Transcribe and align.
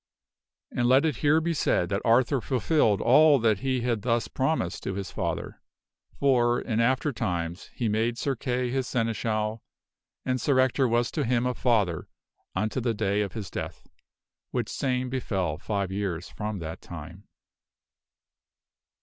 And 0.71 0.87
let 0.87 1.05
it 1.05 1.17
here 1.17 1.39
be 1.39 1.53
said 1.53 1.89
that 1.89 2.01
Arthur 2.03 2.41
fulfilled 2.41 3.01
all 3.01 3.37
that 3.37 3.59
he 3.59 3.81
had 3.81 4.01
thus 4.01 4.27
promised 4.27 4.81
to 4.81 4.95
his 4.95 5.11
father 5.11 5.61
for, 6.19 6.59
in 6.59 6.79
after 6.79 7.13
times, 7.13 7.69
he 7.75 7.87
made 7.87 8.17
Sir 8.17 8.35
Kay 8.35 8.71
his 8.71 8.87
Sene. 8.87 9.13
schal, 9.13 9.59
and 10.25 10.41
Sir 10.41 10.57
Ector 10.59 10.87
was 10.87 11.11
to 11.11 11.23
him 11.23 11.45
a 11.45 11.53
father 11.53 12.07
until 12.55 12.81
the 12.81 12.95
day 12.95 13.21
of 13.21 13.33
his 13.33 13.51
death, 13.51 13.85
which 14.49 14.69
same 14.69 15.11
befell 15.11 15.59
five 15.59 15.91
years 15.91 16.27
from 16.31 16.57
that 16.57 16.81
time. 16.81 17.27